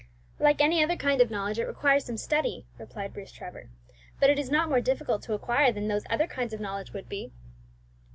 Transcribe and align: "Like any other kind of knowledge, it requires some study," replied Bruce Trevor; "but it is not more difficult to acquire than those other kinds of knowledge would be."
"Like 0.39 0.61
any 0.61 0.81
other 0.83 0.95
kind 0.95 1.21
of 1.21 1.29
knowledge, 1.29 1.59
it 1.59 1.67
requires 1.67 2.05
some 2.05 2.17
study," 2.17 2.65
replied 2.79 3.13
Bruce 3.13 3.31
Trevor; 3.31 3.69
"but 4.19 4.31
it 4.31 4.39
is 4.39 4.49
not 4.49 4.67
more 4.67 4.81
difficult 4.81 5.21
to 5.25 5.33
acquire 5.33 5.71
than 5.71 5.89
those 5.89 6.05
other 6.09 6.25
kinds 6.25 6.55
of 6.55 6.59
knowledge 6.59 6.91
would 6.91 7.07
be." 7.07 7.31